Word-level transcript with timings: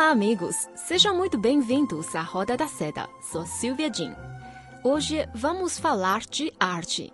Olá, 0.00 0.12
amigos! 0.12 0.66
Sejam 0.74 1.14
muito 1.14 1.36
bem-vindos 1.36 2.16
à 2.16 2.22
Roda 2.22 2.56
da 2.56 2.66
Seda. 2.66 3.06
Sou 3.20 3.44
Silvia 3.44 3.92
Jin. 3.92 4.14
Hoje 4.82 5.28
vamos 5.34 5.78
falar 5.78 6.20
de 6.20 6.50
arte. 6.58 7.12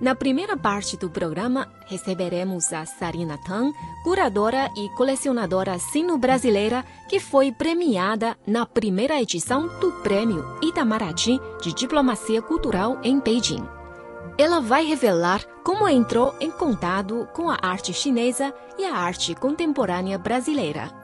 Na 0.00 0.14
primeira 0.14 0.56
parte 0.56 0.96
do 0.96 1.10
programa, 1.10 1.68
receberemos 1.86 2.72
a 2.72 2.86
Sarina 2.86 3.36
Tan, 3.44 3.72
curadora 4.04 4.70
e 4.76 4.88
colecionadora 4.90 5.80
sino-brasileira 5.80 6.84
que 7.08 7.18
foi 7.18 7.50
premiada 7.50 8.38
na 8.46 8.64
primeira 8.64 9.20
edição 9.20 9.66
do 9.80 9.90
Prêmio 10.04 10.44
Itamaraty 10.62 11.40
de 11.60 11.74
Diplomacia 11.74 12.40
Cultural 12.40 13.00
em 13.02 13.18
Beijing. 13.18 13.66
Ela 14.38 14.60
vai 14.60 14.86
revelar 14.86 15.44
como 15.64 15.88
entrou 15.88 16.32
em 16.40 16.52
contato 16.52 17.26
com 17.34 17.50
a 17.50 17.58
arte 17.60 17.92
chinesa 17.92 18.54
e 18.78 18.84
a 18.84 18.94
arte 18.94 19.34
contemporânea 19.34 20.16
brasileira. 20.16 20.97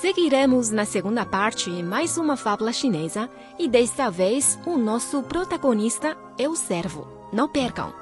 Seguiremos 0.00 0.70
na 0.70 0.84
segunda 0.84 1.24
parte 1.24 1.70
mais 1.82 2.16
uma 2.16 2.36
fábula 2.36 2.72
chinesa 2.72 3.28
e 3.58 3.68
desta 3.68 4.10
vez 4.10 4.58
o 4.66 4.76
nosso 4.78 5.22
protagonista 5.22 6.16
é 6.38 6.48
o 6.48 6.56
servo. 6.56 7.06
Não 7.32 7.48
percam! 7.48 7.92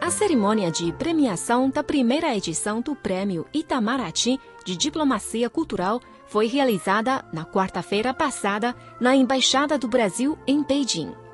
A 0.00 0.10
cerimônia 0.10 0.70
de 0.72 0.92
premiação 0.92 1.70
da 1.70 1.84
primeira 1.84 2.36
edição 2.36 2.80
do 2.80 2.96
Prêmio 2.96 3.46
Itamaraty 3.54 4.40
de 4.64 4.76
Diplomacia 4.76 5.48
Cultural 5.48 6.00
foi 6.26 6.46
realizada 6.46 7.24
na 7.32 7.44
quarta-feira 7.44 8.12
passada 8.12 8.74
na 9.00 9.14
Embaixada 9.14 9.78
do 9.78 9.86
Brasil 9.86 10.36
em 10.46 10.62
Beijing. 10.62 11.27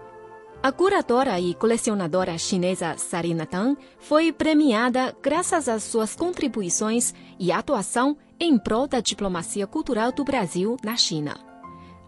A 0.64 0.72
curadora 0.72 1.38
e 1.38 1.52
colecionadora 1.52 2.38
chinesa 2.38 2.96
Sarina 2.96 3.44
Tan 3.44 3.76
foi 3.98 4.32
premiada 4.32 5.14
graças 5.22 5.68
às 5.68 5.82
suas 5.82 6.16
contribuições 6.16 7.12
e 7.38 7.52
atuação 7.52 8.16
em 8.40 8.56
prol 8.56 8.86
da 8.86 8.98
diplomacia 8.98 9.66
cultural 9.66 10.10
do 10.10 10.24
Brasil 10.24 10.78
na 10.82 10.96
China. 10.96 11.36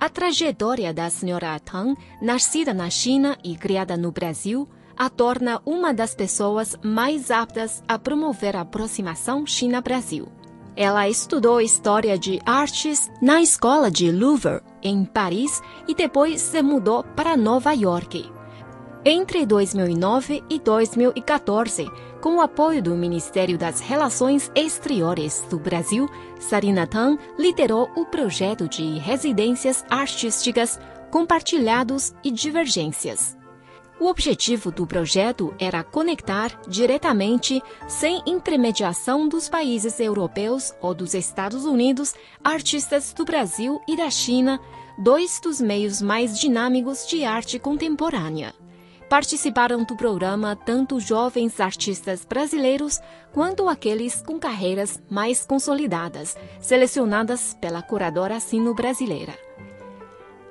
A 0.00 0.08
trajetória 0.08 0.94
da 0.94 1.10
senhora 1.10 1.60
Tan, 1.60 1.94
nascida 2.22 2.72
na 2.72 2.88
China 2.88 3.36
e 3.44 3.58
criada 3.58 3.94
no 3.94 4.10
Brasil, 4.10 4.66
a 4.96 5.10
torna 5.10 5.60
uma 5.66 5.92
das 5.92 6.14
pessoas 6.14 6.77
mais 6.82 7.30
aptas 7.30 7.84
a 7.86 7.98
promover 7.98 8.56
a 8.56 8.62
aproximação 8.62 9.46
China-Brasil. 9.46 10.28
Ela 10.74 11.06
estudou 11.10 11.60
História 11.60 12.18
de 12.18 12.40
Artes 12.46 13.10
na 13.20 13.42
Escola 13.42 13.90
de 13.90 14.10
Louvre, 14.10 14.62
em 14.82 15.04
Paris, 15.04 15.60
e 15.86 15.94
depois 15.94 16.40
se 16.40 16.62
mudou 16.62 17.04
para 17.14 17.36
Nova 17.36 17.74
York. 17.74 18.34
Entre 19.08 19.46
2009 19.46 20.42
e 20.50 20.58
2014, 20.58 21.88
com 22.20 22.38
o 22.38 22.40
apoio 22.40 22.82
do 22.82 22.96
Ministério 22.96 23.56
das 23.56 23.78
Relações 23.78 24.50
Exteriores 24.52 25.46
do 25.48 25.60
Brasil, 25.60 26.10
Sarina 26.40 26.89
Tan 26.89 27.16
liderou 27.39 27.89
o 27.95 28.05
projeto 28.05 28.68
de 28.68 28.98
residências 28.98 29.84
artísticas 29.89 30.80
compartilhados 31.08 32.16
e 32.24 32.33
divergências. 32.33 33.39
O 34.00 34.08
objetivo 34.08 34.72
do 34.72 34.84
projeto 34.84 35.55
era 35.56 35.84
conectar 35.84 36.61
diretamente, 36.66 37.62
sem 37.86 38.20
intermediação 38.27 39.28
dos 39.28 39.48
países 39.48 40.00
europeus 40.00 40.74
ou 40.80 40.92
dos 40.92 41.14
Estados 41.14 41.64
Unidos, 41.64 42.12
artistas 42.42 43.12
do 43.12 43.24
Brasil 43.24 43.80
e 43.86 43.96
da 43.96 44.11
China, 44.11 44.58
dois 44.98 45.39
dos 45.39 45.61
meios 45.61 46.02
mais 46.02 46.36
dinâmicos 46.40 47.06
de 47.06 47.24
arte 47.24 47.56
contemporânea. 47.56 48.52
Participaram 49.08 49.84
do 49.84 49.96
programa 49.96 50.56
tanto 50.56 50.98
jovens 50.98 51.61
artistas 51.61 52.24
brasileiros 52.24 53.00
quanto 53.33 53.68
aqueles 53.68 54.20
com 54.20 54.39
carreiras 54.39 55.00
mais 55.08 55.44
consolidadas, 55.44 56.36
selecionadas 56.61 57.56
pela 57.61 57.83
curadora 57.83 58.40
sino-brasileira. 58.40 59.39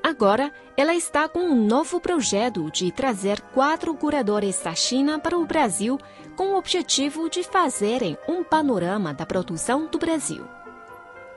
Agora, 0.01 0.53
ela 0.77 0.94
está 0.94 1.27
com 1.27 1.39
um 1.39 1.65
novo 1.65 1.99
projeto 1.99 2.71
de 2.71 2.91
trazer 2.91 3.41
quatro 3.41 3.94
curadores 3.95 4.61
da 4.63 4.73
China 4.73 5.19
para 5.19 5.38
o 5.38 5.45
Brasil 5.45 5.97
com 6.38 6.53
o 6.53 6.57
objetivo 6.57 7.29
de 7.29 7.44
fazerem 7.44 8.17
um 8.27 8.44
panorama 8.44 9.13
da 9.13 9.25
produção 9.25 9.88
do 9.88 9.97
Brasil. 9.97 10.45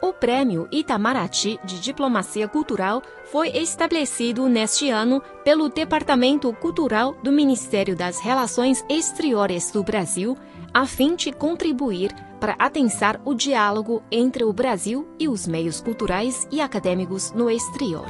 O 0.00 0.12
Prêmio 0.12 0.68
Itamaraty 0.70 1.58
de 1.64 1.80
Diplomacia 1.80 2.46
Cultural 2.46 3.02
foi 3.24 3.48
estabelecido 3.48 4.48
neste 4.48 4.88
ano 4.90 5.20
pelo 5.42 5.68
Departamento 5.68 6.52
Cultural 6.52 7.16
do 7.20 7.32
Ministério 7.32 7.96
das 7.96 8.20
Relações 8.20 8.84
Exteriores 8.88 9.72
do 9.72 9.82
Brasil, 9.82 10.36
a 10.72 10.86
fim 10.86 11.16
de 11.16 11.32
contribuir 11.32 12.14
para 12.38 12.54
atensar 12.60 13.20
o 13.24 13.34
diálogo 13.34 14.00
entre 14.08 14.44
o 14.44 14.52
Brasil 14.52 15.08
e 15.18 15.26
os 15.26 15.48
meios 15.48 15.80
culturais 15.80 16.46
e 16.52 16.60
acadêmicos 16.60 17.32
no 17.32 17.50
exterior. 17.50 18.06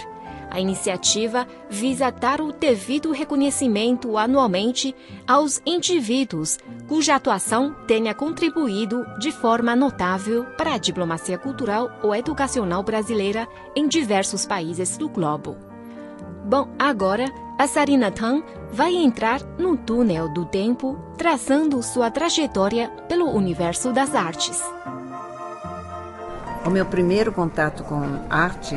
A 0.51 0.61
iniciativa 0.61 1.47
visa 1.69 2.11
dar 2.11 2.41
o 2.41 2.53
devido 2.53 3.13
reconhecimento 3.13 4.17
anualmente 4.17 4.95
aos 5.27 5.61
indivíduos 5.67 6.59
cuja 6.87 7.15
atuação 7.15 7.75
tenha 7.87 8.15
contribuído 8.15 9.05
de 9.19 9.31
forma 9.31 9.77
notável 9.77 10.45
para 10.57 10.75
a 10.75 10.79
diplomacia 10.79 11.37
cultural 11.37 11.91
ou 12.03 12.15
educacional 12.15 12.83
brasileira 12.83 13.47
em 13.77 13.87
diversos 13.87 14.47
países 14.47 14.97
do 14.97 15.09
globo. 15.09 15.57
Bom, 16.45 16.69
agora 16.79 17.27
a 17.59 17.67
Sarina 17.67 18.11
Tan 18.11 18.43
vai 18.73 18.95
entrar 18.95 19.43
no 19.59 19.77
túnel 19.77 20.33
do 20.33 20.47
tempo, 20.47 20.99
traçando 21.19 21.83
sua 21.83 22.11
trajetória 22.11 22.89
pelo 23.09 23.27
universo 23.27 23.93
das 23.93 24.15
artes. 24.15 24.63
O 26.65 26.71
meu 26.71 26.87
primeiro 26.87 27.33
contato 27.33 27.83
com 27.85 28.01
arte 28.31 28.77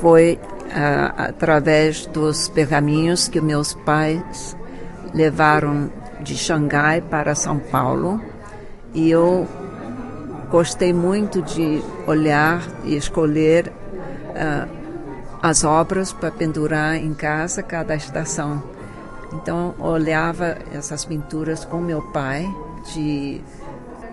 foi 0.00 0.40
através 0.74 2.06
dos 2.06 2.48
pergaminhos 2.48 3.28
que 3.28 3.40
meus 3.40 3.74
pais 3.74 4.56
levaram 5.12 5.90
de 6.20 6.36
Xangai 6.36 7.00
para 7.00 7.34
São 7.34 7.58
Paulo 7.58 8.20
e 8.92 9.10
eu 9.10 9.46
gostei 10.50 10.92
muito 10.92 11.42
de 11.42 11.82
olhar 12.06 12.62
e 12.84 12.96
escolher 12.96 13.68
uh, 13.68 14.68
as 15.42 15.64
obras 15.64 16.12
para 16.12 16.30
pendurar 16.30 16.96
em 16.96 17.12
casa 17.12 17.62
cada 17.62 17.94
estação. 17.94 18.62
Então 19.32 19.74
olhava 19.78 20.56
essas 20.72 21.04
pinturas 21.04 21.64
com 21.64 21.80
meu 21.80 22.00
pai 22.12 22.48
de 22.94 23.40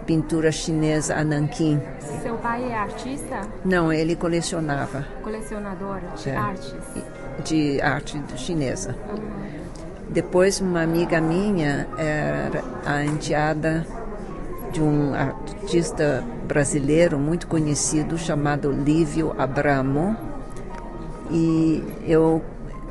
pintura 0.06 0.52
chinesa 0.52 1.16
a 1.16 1.24
Nanquim. 1.24 1.80
Seu 2.22 2.36
pai 2.36 2.64
é 2.72 2.76
artista? 2.76 3.42
Não, 3.64 3.92
ele 3.92 4.16
colecionava. 4.16 5.06
Colecionador 5.24 6.00
de 6.16 6.30
É. 6.30 6.36
artes? 6.38 6.76
De 7.44 7.82
arte 7.82 8.22
chinesa. 8.36 8.96
Depois, 10.10 10.60
uma 10.60 10.82
amiga 10.82 11.22
minha 11.22 11.88
era 11.98 12.64
a 12.86 13.04
enteada 13.06 13.86
de 14.72 14.82
um 14.82 15.14
artista 15.14 16.24
brasileiro 16.48 17.18
muito 17.18 17.48
conhecido 17.48 18.18
chamado 18.18 18.72
Lívio 18.72 19.34
Abramo. 19.38 20.16
E 21.30 21.82
eu 22.06 22.42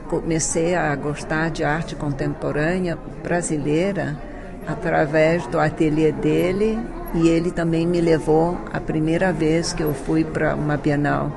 comecei 0.08 0.74
a 0.74 0.94
gostar 0.96 1.50
de 1.50 1.62
arte 1.62 1.94
contemporânea 1.94 2.98
brasileira 3.22 4.18
através 4.66 5.46
do 5.46 5.58
ateliê 5.60 6.10
dele 6.12 6.78
e 7.14 7.28
ele 7.28 7.50
também 7.50 7.86
me 7.86 8.00
levou 8.00 8.58
a 8.72 8.80
primeira 8.80 9.32
vez 9.32 9.72
que 9.72 9.82
eu 9.82 9.92
fui 9.92 10.24
para 10.24 10.54
uma 10.54 10.76
Bienal, 10.76 11.30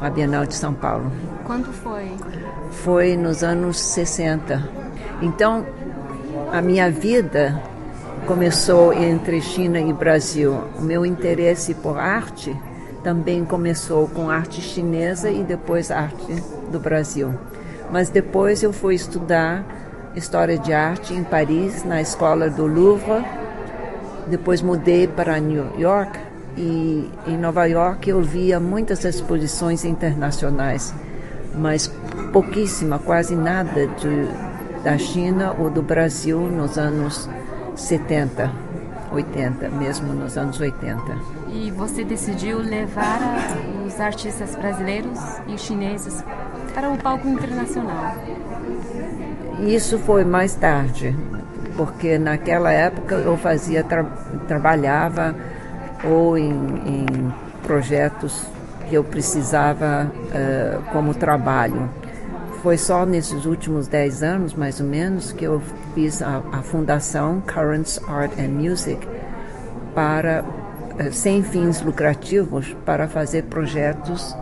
a 0.00 0.10
Bienal 0.10 0.46
de 0.46 0.54
São 0.54 0.74
Paulo. 0.74 1.10
Quando 1.44 1.72
foi? 1.72 2.12
Foi 2.70 3.16
nos 3.16 3.42
anos 3.42 3.78
60. 3.78 4.68
Então, 5.22 5.64
a 6.52 6.60
minha 6.60 6.90
vida 6.90 7.62
começou 8.26 8.92
entre 8.92 9.40
China 9.40 9.80
e 9.80 9.92
Brasil. 9.92 10.58
O 10.78 10.82
meu 10.82 11.06
interesse 11.06 11.74
por 11.74 11.98
arte 11.98 12.54
também 13.02 13.44
começou 13.44 14.08
com 14.08 14.28
arte 14.28 14.60
chinesa 14.60 15.30
e 15.30 15.42
depois 15.42 15.90
arte 15.90 16.34
do 16.70 16.78
Brasil. 16.78 17.34
Mas 17.90 18.10
depois 18.10 18.62
eu 18.62 18.72
fui 18.72 18.94
estudar 18.94 19.64
História 20.14 20.58
de 20.58 20.72
Arte 20.72 21.14
em 21.14 21.22
Paris, 21.22 21.84
na 21.84 22.00
escola 22.00 22.50
do 22.50 22.66
Louvre. 22.66 23.24
Depois 24.28 24.60
mudei 24.60 25.06
para 25.06 25.38
New 25.38 25.78
York 25.78 26.18
e 26.56 27.10
em 27.26 27.36
Nova 27.38 27.64
York 27.66 28.10
eu 28.10 28.20
via 28.20 28.60
muitas 28.60 29.04
exposições 29.04 29.84
internacionais, 29.84 30.92
mas 31.54 31.90
pouquíssima, 32.32 32.98
quase 32.98 33.34
nada 33.34 33.86
de, 33.86 34.28
da 34.82 34.98
China 34.98 35.54
ou 35.58 35.70
do 35.70 35.82
Brasil 35.82 36.40
nos 36.40 36.76
anos 36.76 37.28
70, 37.74 38.52
80, 39.12 39.68
mesmo 39.70 40.12
nos 40.12 40.36
anos 40.36 40.60
80. 40.60 41.00
E 41.50 41.70
você 41.70 42.04
decidiu 42.04 42.58
levar 42.58 43.20
os 43.86 43.98
artistas 43.98 44.54
brasileiros 44.56 45.18
e 45.46 45.56
chineses 45.56 46.22
para 46.74 46.90
o 46.90 46.98
palco 46.98 47.26
internacional? 47.28 48.14
Isso 49.60 49.98
foi 49.98 50.24
mais 50.24 50.54
tarde, 50.54 51.16
porque 51.78 52.18
naquela 52.18 52.72
época 52.72 53.14
eu 53.14 53.36
fazia 53.36 53.84
tra 53.84 54.02
trabalhava 54.48 55.32
ou 56.02 56.36
em, 56.36 56.50
em, 56.50 57.06
projetos 57.62 58.44
que 58.88 58.96
eu 58.96 59.04
precisava 59.04 60.10
uh, 60.10 60.82
como 60.90 61.14
trabalho. 61.14 61.88
Foi 62.62 62.76
só 62.76 63.06
nesses 63.06 63.44
últimos 63.44 63.86
dez 63.86 64.24
anos, 64.24 64.54
mais 64.54 64.80
ou 64.80 64.86
menos, 64.86 65.30
que 65.30 65.44
eu 65.44 65.62
fiz 65.94 66.20
a, 66.20 66.42
a 66.50 66.62
fundação 66.62 67.40
Currents 67.42 68.00
Art 68.08 68.32
and 68.40 68.48
Music 68.48 69.06
para 69.94 70.42
uh, 70.42 71.12
sem 71.12 71.44
fins 71.44 71.80
lucrativos 71.80 72.74
para 72.84 73.06
fazer 73.06 73.44
projetos 73.44 74.34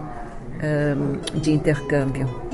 um, 0.62 1.38
de 1.38 1.52
intercâmbio. 1.52 2.45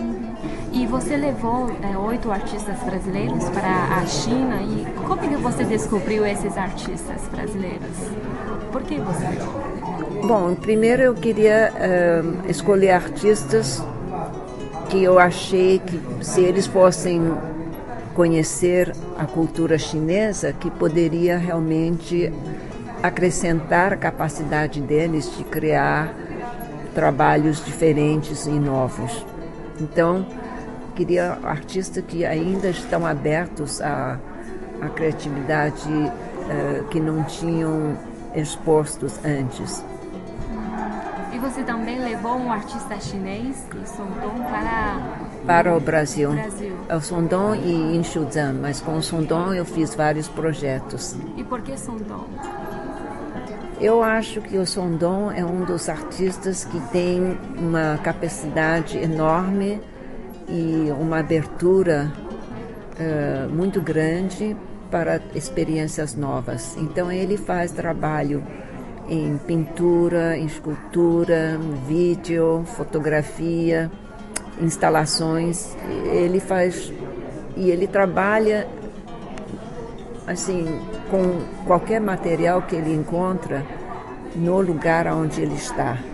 E 0.72 0.86
você 0.86 1.16
levou 1.16 1.70
é, 1.82 1.98
oito 1.98 2.32
artistas 2.32 2.78
brasileiros 2.78 3.46
para 3.50 3.98
a 3.98 4.06
China 4.06 4.62
e 4.62 4.86
como 5.06 5.20
que 5.20 5.36
você 5.36 5.64
descobriu 5.64 6.24
esses 6.24 6.56
artistas 6.56 7.20
brasileiros? 7.30 7.96
Por 8.72 8.82
que 8.82 8.96
você? 8.96 9.26
Bom, 10.26 10.54
primeiro 10.54 11.02
eu 11.02 11.14
queria 11.14 11.70
uh, 11.74 12.50
escolher 12.50 12.92
artistas 12.92 13.84
que 14.88 15.02
eu 15.02 15.18
achei 15.18 15.78
que 15.78 16.00
se 16.24 16.40
eles 16.40 16.66
fossem 16.66 17.20
conhecer 18.14 18.94
a 19.18 19.26
cultura 19.26 19.78
chinesa, 19.78 20.54
que 20.54 20.70
poderia 20.70 21.36
realmente 21.36 22.32
acrescentar 23.02 23.92
a 23.92 23.96
capacidade 23.96 24.80
deles 24.80 25.36
de 25.36 25.44
criar 25.44 26.14
trabalhos 26.94 27.62
diferentes 27.62 28.46
e 28.46 28.52
novos. 28.52 29.26
Então, 29.80 30.24
queria 30.92 31.38
artistas 31.42 32.04
que 32.06 32.24
ainda 32.24 32.68
estão 32.68 33.06
abertos 33.06 33.80
à, 33.80 34.18
à 34.80 34.88
criatividade 34.88 35.88
uh, 35.88 36.84
que 36.88 37.00
não 37.00 37.24
tinham 37.24 37.96
expostos 38.34 39.18
antes. 39.24 39.84
E 41.32 41.38
você 41.38 41.62
também 41.62 41.98
levou 41.98 42.36
um 42.36 42.52
artista 42.52 42.98
chinês, 43.00 43.66
Sondong, 43.84 44.42
para 44.50 45.22
para 45.46 45.76
o 45.76 45.80
Brasil. 45.80 46.32
Brasil. 46.32 46.76
É 46.88 46.96
o 46.96 47.00
Sondong 47.00 47.58
e 47.58 47.96
em 47.96 48.04
Shuzhen, 48.04 48.52
mas 48.60 48.80
com 48.80 48.96
o 48.96 49.02
Sondong 49.02 49.56
eu 49.56 49.64
fiz 49.64 49.94
vários 49.94 50.28
projetos. 50.28 51.16
E 51.36 51.42
por 51.42 51.62
que 51.62 51.76
Sondong? 51.76 52.28
Eu 53.80 54.02
acho 54.02 54.40
que 54.40 54.56
o 54.58 54.66
Sondong 54.66 55.36
é 55.36 55.44
um 55.44 55.64
dos 55.64 55.88
artistas 55.88 56.64
que 56.64 56.78
tem 56.92 57.36
uma 57.58 57.98
capacidade 57.98 58.96
enorme 58.96 59.80
e 60.52 60.90
uma 60.92 61.20
abertura 61.20 62.12
uh, 63.00 63.48
muito 63.48 63.80
grande 63.80 64.54
para 64.90 65.22
experiências 65.34 66.14
novas. 66.14 66.76
Então 66.76 67.10
ele 67.10 67.38
faz 67.38 67.72
trabalho 67.72 68.44
em 69.08 69.38
pintura, 69.38 70.36
em 70.36 70.44
escultura, 70.44 71.58
vídeo, 71.88 72.64
fotografia, 72.76 73.90
instalações. 74.60 75.74
Ele 76.12 76.38
faz 76.38 76.92
e 77.56 77.70
ele 77.70 77.86
trabalha 77.86 78.68
assim 80.26 80.66
com 81.10 81.40
qualquer 81.66 82.00
material 82.00 82.62
que 82.62 82.76
ele 82.76 82.94
encontra 82.94 83.64
no 84.36 84.60
lugar 84.60 85.06
onde 85.06 85.40
ele 85.40 85.54
está. 85.54 86.11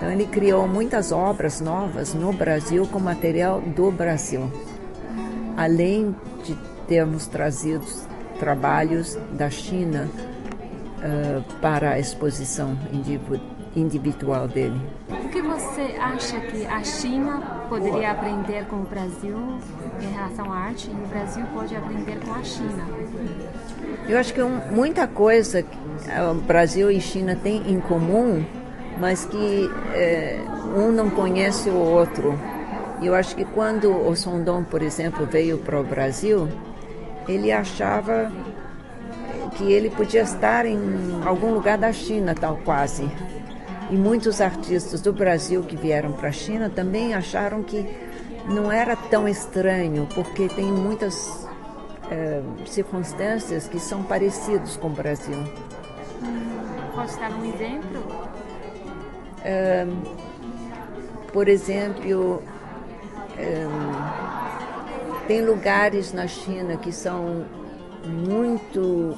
Então 0.00 0.10
ele 0.10 0.24
criou 0.24 0.66
muitas 0.66 1.12
obras 1.12 1.60
novas 1.60 2.14
no 2.14 2.32
Brasil 2.32 2.86
com 2.86 2.98
material 2.98 3.60
do 3.60 3.90
Brasil. 3.90 4.50
Além 5.58 6.16
de 6.42 6.56
termos 6.88 7.26
trazido 7.26 7.84
trabalhos 8.38 9.18
da 9.32 9.50
China 9.50 10.08
uh, 10.08 11.42
para 11.60 11.90
a 11.90 11.98
exposição 11.98 12.78
individual 13.76 14.48
dele. 14.48 14.80
O 15.10 15.28
que 15.28 15.42
você 15.42 15.82
acha 16.00 16.40
que 16.40 16.64
a 16.64 16.82
China 16.82 17.66
poderia 17.68 18.12
aprender 18.12 18.64
com 18.68 18.76
o 18.76 18.84
Brasil 18.84 19.36
em 20.00 20.12
relação 20.14 20.50
à 20.50 20.56
arte 20.60 20.90
e 20.90 20.94
o 20.94 21.08
Brasil 21.08 21.44
pode 21.52 21.76
aprender 21.76 22.18
com 22.24 22.32
a 22.32 22.42
China? 22.42 22.86
Eu 24.08 24.18
acho 24.18 24.32
que 24.32 24.42
um, 24.42 24.56
muita 24.70 25.06
coisa 25.06 25.62
que 25.62 25.78
o 26.30 26.34
Brasil 26.36 26.90
e 26.90 27.02
China 27.02 27.36
têm 27.36 27.70
em 27.70 27.78
comum, 27.80 28.42
mas 29.00 29.24
que 29.24 29.70
é, 29.94 30.38
um 30.76 30.92
não 30.92 31.08
conhece 31.08 31.70
o 31.70 31.76
outro. 31.76 32.38
Eu 33.02 33.14
acho 33.14 33.34
que 33.34 33.46
quando 33.46 33.90
o 33.90 34.14
Sondon, 34.14 34.62
por 34.62 34.82
exemplo, 34.82 35.26
veio 35.26 35.56
para 35.58 35.80
o 35.80 35.82
Brasil, 35.82 36.46
ele 37.26 37.50
achava 37.50 38.30
que 39.56 39.72
ele 39.72 39.88
podia 39.88 40.20
estar 40.20 40.66
em 40.66 40.78
algum 41.24 41.52
lugar 41.54 41.78
da 41.78 41.92
China, 41.92 42.34
tal 42.34 42.58
quase. 42.58 43.10
E 43.90 43.96
muitos 43.96 44.40
artistas 44.40 45.00
do 45.00 45.12
Brasil 45.12 45.62
que 45.62 45.76
vieram 45.76 46.12
para 46.12 46.28
a 46.28 46.32
China 46.32 46.70
também 46.70 47.14
acharam 47.14 47.62
que 47.62 47.88
não 48.46 48.70
era 48.70 48.94
tão 48.94 49.26
estranho, 49.26 50.06
porque 50.14 50.48
tem 50.48 50.66
muitas 50.66 51.48
é, 52.10 52.42
circunstâncias 52.66 53.66
que 53.66 53.80
são 53.80 54.02
parecidas 54.02 54.76
com 54.76 54.88
o 54.88 54.90
Brasil. 54.90 55.38
Hum, 56.22 56.76
pode 56.94 57.16
dar 57.16 57.32
um 57.32 57.44
exemplo? 57.44 58.29
É, 59.44 59.86
por 61.32 61.48
exemplo, 61.48 62.42
é, 63.38 63.66
tem 65.26 65.42
lugares 65.42 66.12
na 66.12 66.26
China 66.26 66.76
que 66.76 66.92
são 66.92 67.44
muito, 68.04 69.16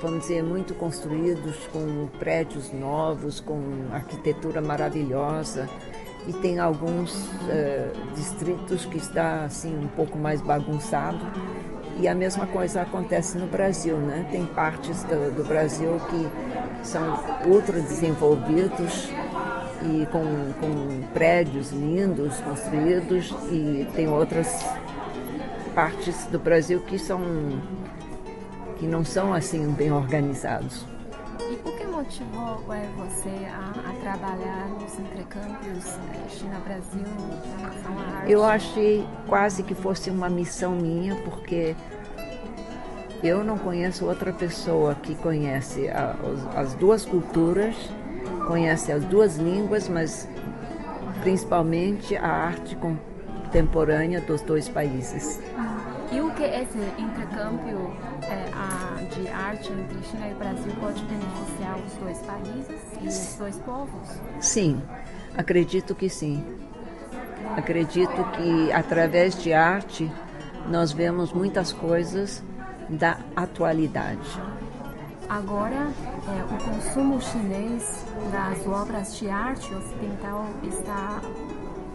vamos 0.00 0.20
dizer, 0.20 0.42
muito 0.42 0.74
construídos 0.74 1.56
com 1.72 2.08
prédios 2.18 2.72
novos, 2.72 3.40
com 3.40 3.60
arquitetura 3.92 4.60
maravilhosa. 4.60 5.68
E 6.26 6.32
tem 6.34 6.60
alguns 6.60 7.12
uh, 7.12 8.14
distritos 8.14 8.84
que 8.84 8.96
está 8.96 9.44
assim 9.44 9.76
um 9.76 9.88
pouco 9.88 10.16
mais 10.16 10.40
bagunçado. 10.40 11.18
E 11.98 12.06
a 12.06 12.14
mesma 12.14 12.46
coisa 12.46 12.82
acontece 12.82 13.36
no 13.36 13.46
Brasil, 13.46 13.96
né? 13.96 14.26
Tem 14.30 14.46
partes 14.46 15.02
do, 15.02 15.34
do 15.34 15.44
Brasil 15.44 16.00
que 16.08 16.51
são 16.82 17.18
ultra 17.46 17.80
desenvolvidos 17.80 19.10
e 19.82 20.06
com, 20.06 20.52
com 20.60 21.02
prédios 21.12 21.70
lindos 21.70 22.38
construídos 22.40 23.34
e 23.50 23.88
tem 23.94 24.08
outras 24.08 24.64
partes 25.74 26.26
do 26.26 26.38
Brasil 26.38 26.80
que 26.80 26.98
são 26.98 27.20
que 28.78 28.86
não 28.86 29.04
são 29.04 29.32
assim 29.32 29.70
bem 29.70 29.92
organizados. 29.92 30.84
E 31.38 31.54
o 31.68 31.72
que 31.76 31.84
motivou 31.86 32.64
é, 32.72 32.88
você 32.96 33.46
a, 33.46 33.90
a, 33.90 33.92
trabalhar 34.00 34.68
nos 34.70 34.98
intercâmbios 34.98 35.86
é, 35.86 36.28
China-Brasil 36.28 37.04
em 37.04 37.60
relação 37.60 37.98
à 37.98 38.16
arte? 38.18 38.32
Eu 38.32 38.44
achei 38.44 39.06
quase 39.28 39.62
que 39.62 39.74
fosse 39.74 40.10
uma 40.10 40.28
missão 40.28 40.72
minha, 40.72 41.14
porque 41.22 41.76
eu 43.22 43.44
não 43.44 43.56
conheço 43.56 44.04
outra 44.06 44.32
pessoa 44.32 44.94
que 44.94 45.14
conhece 45.14 45.88
a, 45.88 46.16
as 46.56 46.74
duas 46.74 47.04
culturas 47.04 47.74
conhece 48.46 48.92
as 48.92 49.04
duas 49.04 49.36
línguas, 49.36 49.88
mas 49.88 50.28
principalmente 51.22 52.16
a 52.16 52.28
arte 52.28 52.76
contemporânea 52.76 54.20
dos 54.20 54.42
dois 54.42 54.68
países. 54.68 55.40
E 56.10 56.20
o 56.20 56.30
que 56.32 56.42
esse 56.42 56.78
intercâmbio 56.98 57.94
é, 58.22 59.04
de 59.14 59.28
arte 59.28 59.72
entre 59.72 60.02
China 60.02 60.28
e 60.28 60.34
Brasil 60.34 60.72
pode 60.78 61.02
beneficiar 61.04 61.78
os 61.78 61.92
dois 61.94 62.18
países 62.18 62.82
e 63.00 63.08
os 63.08 63.36
dois 63.38 63.56
povos? 63.58 64.20
Sim, 64.40 64.82
acredito 65.36 65.94
que 65.94 66.10
sim. 66.10 66.44
Acredito 67.56 68.24
que 68.32 68.70
através 68.72 69.42
de 69.42 69.52
arte 69.52 70.10
nós 70.68 70.92
vemos 70.92 71.32
muitas 71.32 71.72
coisas 71.72 72.42
da 72.92 73.18
atualidade. 73.34 74.40
Agora, 75.28 75.88
é, 76.28 76.54
o 76.54 76.70
consumo 76.70 77.20
chinês 77.20 78.04
das 78.30 78.66
obras 78.66 79.16
de 79.16 79.30
arte 79.30 79.74
ocidental 79.74 80.46
está 80.62 81.22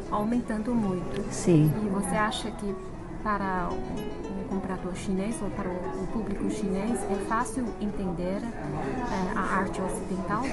aumentando 0.09 0.73
muito. 0.73 1.31
Sim. 1.31 1.71
E 1.83 1.89
você 1.89 2.15
acha 2.15 2.49
que 2.51 2.75
para 3.21 3.69
o 3.69 4.49
comprador 4.49 4.95
chinês 4.95 5.35
ou 5.41 5.49
para 5.51 5.69
o 5.69 6.07
público 6.13 6.49
chinês 6.49 6.99
é 7.11 7.25
fácil 7.27 7.65
entender 7.81 8.41
é, 8.41 9.37
a 9.37 9.41
arte 9.41 9.81
ocidental? 9.81 10.43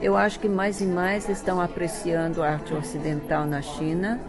Eu 0.00 0.16
acho 0.16 0.38
que 0.38 0.48
mais 0.48 0.80
e 0.80 0.86
mais 0.86 1.28
estão 1.28 1.60
apreciando 1.60 2.42
a 2.42 2.50
arte 2.50 2.74
ocidental 2.74 3.44
na 3.44 3.60
China 3.60 4.20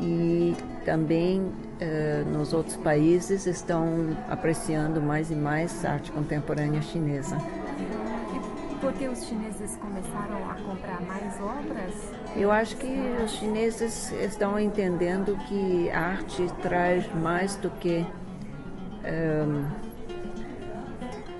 e 0.00 0.56
também 0.84 1.52
eh, 1.80 2.24
nos 2.26 2.52
outros 2.52 2.76
países 2.76 3.46
estão 3.46 4.16
apreciando 4.28 5.00
mais 5.00 5.30
e 5.30 5.34
mais 5.34 5.84
arte 5.84 6.10
contemporânea 6.12 6.82
chinesa. 6.82 7.36
E 7.78 8.74
por 8.80 8.92
que 8.92 9.06
os 9.08 9.24
chineses 9.24 9.76
começaram 9.76 10.50
a 10.50 10.54
comprar 10.54 11.00
mais 11.02 11.40
obras? 11.40 11.94
Eu 12.36 12.50
acho 12.50 12.76
que 12.76 12.88
os 13.22 13.32
chineses 13.32 14.12
estão 14.12 14.58
entendendo 14.58 15.36
que 15.48 15.90
a 15.90 16.00
arte 16.00 16.46
traz 16.62 17.06
mais 17.14 17.56
do 17.56 17.70
que. 17.70 18.06
Um, 19.04 19.90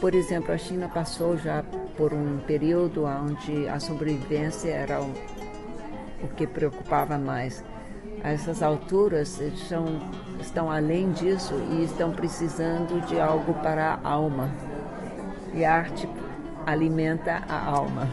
por 0.01 0.15
exemplo, 0.15 0.53
a 0.53 0.57
China 0.57 0.89
passou 0.89 1.37
já 1.37 1.63
por 1.97 2.15
um 2.15 2.39
período 2.47 3.05
onde 3.05 3.69
a 3.69 3.79
sobrevivência 3.79 4.71
era 4.71 5.03
o, 5.03 5.13
o 6.23 6.29
que 6.29 6.47
preocupava 6.47 7.19
mais. 7.19 7.63
Essas 8.23 8.63
alturas, 8.63 9.41
são, 9.69 9.87
estão 10.41 10.71
além 10.71 11.11
disso 11.13 11.55
e 11.73 11.85
estão 11.85 12.11
precisando 12.11 13.01
de 13.07 13.19
algo 13.19 13.55
para 13.55 13.99
a 14.03 14.09
alma. 14.09 14.51
E 15.55 15.65
a 15.65 15.75
arte 15.75 16.09
alimenta 16.67 17.43
a 17.49 17.65
alma. 17.65 18.09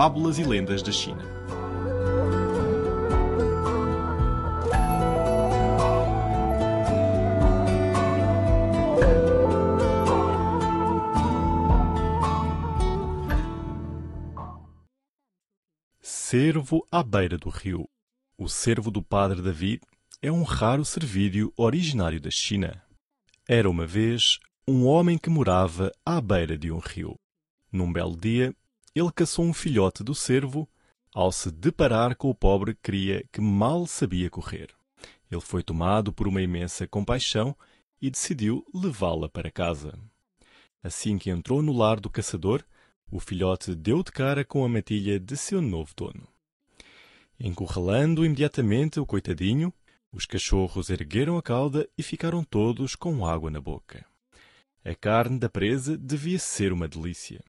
Fábulas 0.00 0.38
e 0.38 0.44
lendas 0.44 0.82
da 0.82 0.90
China. 0.90 1.22
Cervo 16.00 16.86
à 16.90 17.02
beira 17.02 17.36
do 17.36 17.50
rio. 17.50 17.86
O 18.38 18.48
cervo 18.48 18.90
do 18.90 19.02
padre 19.02 19.42
David 19.42 19.82
é 20.22 20.32
um 20.32 20.44
raro 20.44 20.82
servídeo 20.82 21.52
originário 21.58 22.18
da 22.18 22.30
China. 22.30 22.82
Era 23.46 23.68
uma 23.68 23.86
vez 23.86 24.38
um 24.66 24.86
homem 24.86 25.18
que 25.18 25.28
morava 25.28 25.92
à 26.06 26.22
beira 26.22 26.56
de 26.56 26.72
um 26.72 26.78
rio. 26.78 27.16
Num 27.70 27.92
belo 27.92 28.16
dia, 28.16 28.56
ele 28.94 29.12
caçou 29.12 29.44
um 29.44 29.52
filhote 29.52 30.02
do 30.02 30.14
cervo 30.14 30.68
ao 31.14 31.30
se 31.32 31.50
deparar 31.50 32.16
com 32.16 32.28
o 32.28 32.34
pobre 32.34 32.74
cria 32.74 33.24
que 33.32 33.40
mal 33.40 33.86
sabia 33.86 34.30
correr. 34.30 34.68
Ele 35.30 35.40
foi 35.40 35.62
tomado 35.62 36.12
por 36.12 36.26
uma 36.26 36.42
imensa 36.42 36.86
compaixão 36.86 37.56
e 38.00 38.10
decidiu 38.10 38.64
levá-la 38.74 39.28
para 39.28 39.50
casa. 39.50 39.96
Assim 40.82 41.18
que 41.18 41.30
entrou 41.30 41.62
no 41.62 41.72
lar 41.72 42.00
do 42.00 42.10
caçador, 42.10 42.64
o 43.10 43.20
filhote 43.20 43.74
deu 43.74 44.02
de 44.02 44.10
cara 44.10 44.44
com 44.44 44.64
a 44.64 44.68
matilha 44.68 45.20
de 45.20 45.36
seu 45.36 45.60
novo 45.60 45.92
dono. 45.96 46.26
Encurralando 47.38 48.24
imediatamente 48.24 48.98
o 48.98 49.06
coitadinho, 49.06 49.72
os 50.12 50.26
cachorros 50.26 50.90
ergueram 50.90 51.36
a 51.36 51.42
cauda 51.42 51.88
e 51.96 52.02
ficaram 52.02 52.42
todos 52.42 52.94
com 52.96 53.26
água 53.26 53.50
na 53.50 53.60
boca. 53.60 54.04
A 54.84 54.94
carne 54.94 55.38
da 55.38 55.48
presa 55.48 55.96
devia 55.96 56.38
ser 56.38 56.72
uma 56.72 56.88
delícia 56.88 57.42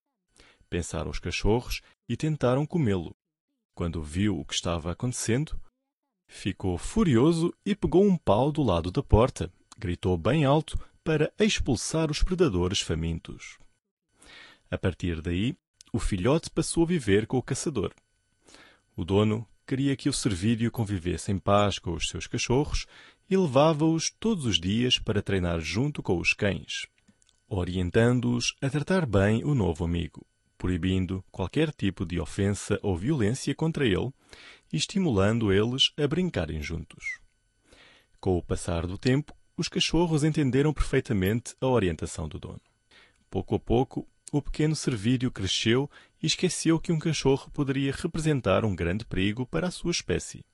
pensaram 0.71 1.11
os 1.11 1.19
cachorros 1.19 1.81
e 2.07 2.15
tentaram 2.15 2.65
comê-lo. 2.65 3.13
Quando 3.75 4.01
viu 4.01 4.39
o 4.39 4.45
que 4.45 4.53
estava 4.53 4.91
acontecendo, 4.91 5.59
ficou 6.25 6.77
furioso 6.77 7.53
e 7.65 7.75
pegou 7.75 8.05
um 8.05 8.17
pau 8.17 8.51
do 8.53 8.63
lado 8.63 8.89
da 8.89 9.03
porta, 9.03 9.51
gritou 9.77 10.17
bem 10.17 10.45
alto 10.45 10.79
para 11.03 11.31
expulsar 11.37 12.09
os 12.09 12.23
predadores 12.23 12.79
famintos. 12.79 13.57
A 14.69 14.77
partir 14.77 15.21
daí, 15.21 15.57
o 15.91 15.99
filhote 15.99 16.49
passou 16.49 16.83
a 16.83 16.87
viver 16.87 17.27
com 17.27 17.37
o 17.37 17.43
caçador. 17.43 17.93
O 18.95 19.03
dono 19.03 19.45
queria 19.67 19.95
que 19.97 20.07
o 20.07 20.13
servídeo 20.13 20.71
convivesse 20.71 21.33
em 21.33 21.37
paz 21.37 21.79
com 21.79 21.91
os 21.91 22.07
seus 22.07 22.27
cachorros 22.27 22.85
e 23.29 23.35
levava-os 23.35 24.09
todos 24.09 24.45
os 24.45 24.57
dias 24.57 24.97
para 24.97 25.21
treinar 25.21 25.59
junto 25.59 26.01
com 26.01 26.17
os 26.17 26.33
cães, 26.33 26.87
orientando-os 27.49 28.55
a 28.61 28.69
tratar 28.69 29.05
bem 29.05 29.43
o 29.43 29.53
novo 29.53 29.83
amigo 29.83 30.25
proibindo 30.61 31.25
qualquer 31.31 31.71
tipo 31.71 32.05
de 32.05 32.19
ofensa 32.19 32.79
ou 32.83 32.95
violência 32.95 33.55
contra 33.55 33.83
ele 33.83 34.13
e 34.71 34.77
estimulando 34.77 35.51
eles 35.51 35.91
a 35.97 36.07
brincarem 36.07 36.61
juntos. 36.61 37.19
Com 38.19 38.37
o 38.37 38.43
passar 38.43 38.85
do 38.85 38.95
tempo, 38.95 39.35
os 39.57 39.67
cachorros 39.67 40.23
entenderam 40.23 40.71
perfeitamente 40.71 41.55
a 41.59 41.65
orientação 41.65 42.27
do 42.27 42.37
dono. 42.37 42.61
Pouco 43.27 43.55
a 43.55 43.59
pouco, 43.59 44.07
o 44.31 44.39
pequeno 44.39 44.75
servídeo 44.75 45.31
cresceu 45.31 45.89
e 46.21 46.27
esqueceu 46.27 46.79
que 46.79 46.91
um 46.91 46.99
cachorro 46.99 47.49
poderia 47.49 47.91
representar 47.91 48.63
um 48.63 48.75
grande 48.75 49.03
perigo 49.03 49.47
para 49.47 49.69
a 49.69 49.71
sua 49.71 49.89
espécie. 49.89 50.45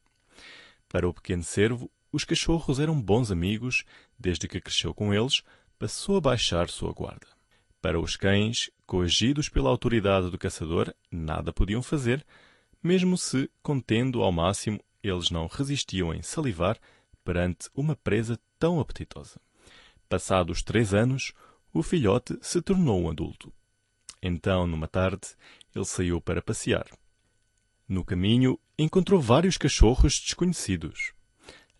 Para 0.88 1.06
o 1.06 1.14
pequeno 1.14 1.44
cervo, 1.44 1.92
os 2.14 2.24
cachorros 2.24 2.80
eram 2.80 3.02
bons 3.02 3.30
amigos, 3.30 3.84
desde 4.18 4.48
que 4.48 4.62
cresceu 4.62 4.94
com 4.94 5.14
eles, 5.14 5.44
passou 5.78 6.16
a 6.16 6.22
baixar 6.22 6.70
sua 6.70 6.94
guarda. 6.94 7.37
Para 7.82 8.00
os 8.00 8.16
cães, 8.16 8.70
coagidos 8.86 9.50
pela 9.50 9.70
autoridade 9.70 10.30
do 10.30 10.38
caçador, 10.38 10.94
nada 11.12 11.54
podiam 11.54 11.82
fazer, 11.82 12.26
mesmo 12.82 13.18
se, 13.18 13.50
contendo 13.62 14.22
ao 14.22 14.32
máximo, 14.32 14.80
eles 15.04 15.30
não 15.30 15.48
resistiam 15.48 16.14
em 16.14 16.22
salivar 16.22 16.80
perante 17.24 17.70
uma 17.76 17.96
presa 17.96 18.40
tão 18.58 18.80
apetitosa. 18.80 19.40
Passados 20.10 20.64
três 20.64 20.94
anos, 20.94 21.34
o 21.74 21.84
filhote 21.84 22.38
se 22.42 22.62
tornou 22.62 23.02
um 23.02 23.10
adulto. 23.10 23.54
Então, 24.22 24.66
numa 24.66 24.88
tarde, 24.88 25.28
ele 25.76 25.86
saiu 25.86 26.20
para 26.20 26.42
passear. 26.42 26.88
No 27.88 28.04
caminho, 28.04 28.60
encontrou 28.78 29.22
vários 29.22 29.58
cachorros 29.58 30.20
desconhecidos. 30.20 31.14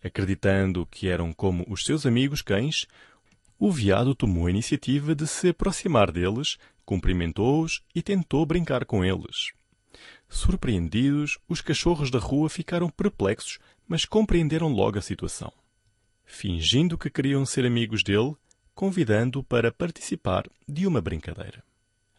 Acreditando 0.02 0.86
que 0.86 1.08
eram 1.08 1.32
como 1.32 1.66
os 1.68 1.84
seus 1.84 2.06
amigos 2.06 2.40
cães, 2.40 2.86
o 3.58 3.72
veado 3.72 4.14
tomou 4.14 4.46
a 4.46 4.50
iniciativa 4.50 5.14
de 5.14 5.26
se 5.26 5.48
aproximar 5.48 6.12
deles, 6.12 6.56
cumprimentou-os 6.84 7.82
e 7.94 8.00
tentou 8.00 8.46
brincar 8.46 8.84
com 8.84 9.04
eles. 9.04 9.52
Surpreendidos, 10.28 11.38
os 11.48 11.60
cachorros 11.60 12.10
da 12.10 12.18
rua 12.18 12.48
ficaram 12.48 12.88
perplexos, 12.88 13.58
mas 13.86 14.04
compreenderam 14.04 14.68
logo 14.68 14.98
a 14.98 15.02
situação. 15.02 15.52
Fingindo 16.24 16.98
que 16.98 17.10
queriam 17.10 17.44
ser 17.44 17.64
amigos 17.64 18.02
dele, 18.02 18.36
convidando-o 18.74 19.42
para 19.42 19.72
participar 19.72 20.44
de 20.68 20.86
uma 20.86 21.00
brincadeira. 21.00 21.64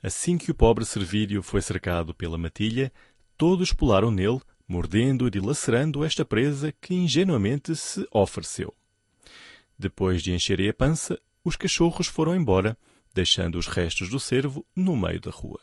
Assim 0.01 0.37
que 0.37 0.51
o 0.51 0.55
pobre 0.55 0.85
servírio 0.85 1.43
foi 1.43 1.61
cercado 1.61 2.13
pela 2.13 2.37
matilha, 2.37 2.91
todos 3.37 3.71
pularam 3.71 4.11
nele, 4.11 4.41
mordendo 4.67 5.27
e 5.27 5.31
dilacerando 5.31 6.03
esta 6.03 6.25
presa 6.25 6.73
que 6.81 6.93
ingenuamente 6.93 7.75
se 7.75 8.07
ofereceu. 8.11 8.73
Depois 9.77 10.21
de 10.21 10.33
encherem 10.33 10.69
a 10.69 10.73
pança, 10.73 11.19
os 11.43 11.55
cachorros 11.55 12.07
foram 12.07 12.35
embora, 12.35 12.77
deixando 13.13 13.57
os 13.57 13.67
restos 13.67 14.09
do 14.09 14.19
cervo 14.19 14.65
no 14.75 14.95
meio 14.95 15.19
da 15.19 15.31
rua. 15.31 15.59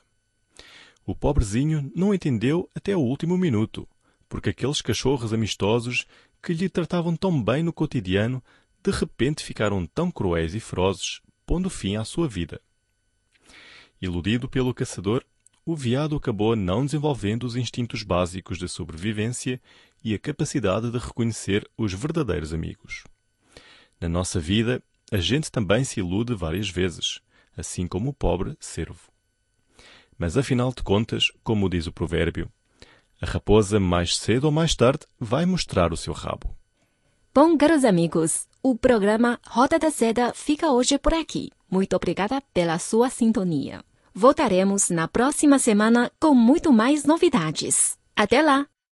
O 1.04 1.14
pobrezinho 1.14 1.90
não 1.94 2.12
entendeu 2.12 2.68
até 2.74 2.96
o 2.96 3.00
último 3.00 3.38
minuto, 3.38 3.88
porque 4.28 4.50
aqueles 4.50 4.82
cachorros 4.82 5.32
amistosos 5.32 6.06
que 6.42 6.52
lhe 6.52 6.68
tratavam 6.68 7.16
tão 7.16 7.42
bem 7.42 7.62
no 7.62 7.72
cotidiano 7.72 8.42
de 8.82 8.90
repente 8.90 9.44
ficaram 9.44 9.86
tão 9.86 10.10
cruéis 10.10 10.54
e 10.54 10.60
ferozes, 10.60 11.20
pondo 11.44 11.70
fim 11.70 11.96
à 11.96 12.04
sua 12.04 12.28
vida. 12.28 12.60
Iludido 14.00 14.48
pelo 14.48 14.74
caçador, 14.74 15.24
o 15.64 15.74
veado 15.74 16.14
acabou 16.14 16.54
não 16.54 16.84
desenvolvendo 16.84 17.44
os 17.44 17.56
instintos 17.56 18.04
básicos 18.04 18.58
de 18.58 18.68
sobrevivência 18.68 19.60
e 20.04 20.14
a 20.14 20.18
capacidade 20.18 20.90
de 20.90 20.98
reconhecer 20.98 21.68
os 21.76 21.92
verdadeiros 21.92 22.52
amigos. 22.52 23.02
Na 24.00 24.08
nossa 24.08 24.38
vida, 24.38 24.80
a 25.10 25.18
gente 25.18 25.50
também 25.50 25.84
se 25.84 26.00
ilude 26.00 26.34
várias 26.34 26.68
vezes, 26.68 27.20
assim 27.56 27.86
como 27.86 28.10
o 28.10 28.14
pobre 28.14 28.56
cervo. 28.60 29.10
Mas 30.18 30.36
afinal 30.36 30.72
de 30.74 30.82
contas, 30.82 31.30
como 31.44 31.68
diz 31.68 31.86
o 31.86 31.92
provérbio, 31.92 32.50
a 33.20 33.26
raposa 33.26 33.78
mais 33.80 34.16
cedo 34.16 34.44
ou 34.44 34.50
mais 34.50 34.74
tarde 34.74 35.06
vai 35.18 35.46
mostrar 35.46 35.92
o 35.92 35.96
seu 35.96 36.12
rabo. 36.12 36.54
Bom, 37.34 37.56
caros 37.56 37.84
amigos, 37.84 38.46
o 38.62 38.76
programa 38.76 39.38
Roda 39.46 39.78
da 39.78 39.90
Seda 39.90 40.32
fica 40.34 40.70
hoje 40.70 40.98
por 40.98 41.14
aqui. 41.14 41.50
Muito 41.70 41.94
obrigada 41.94 42.40
pela 42.52 42.78
sua 42.78 43.10
sintonia. 43.10 43.84
Voltaremos 44.14 44.88
na 44.88 45.06
próxima 45.06 45.58
semana 45.58 46.10
com 46.18 46.34
muito 46.34 46.72
mais 46.72 47.04
novidades. 47.04 47.98
Até 48.16 48.40
lá! 48.40 48.66